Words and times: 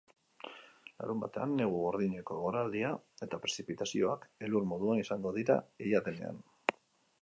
Larunbatean, 1.01 1.53
negu 1.59 1.81
gordineko 1.83 2.39
eguraldia 2.39 2.95
eta 3.29 3.41
prezipitazioak 3.45 4.27
elur 4.49 4.67
moduan 4.75 5.07
izango 5.07 5.39
dira 5.41 5.61
ia 5.91 6.07
denean. 6.11 6.47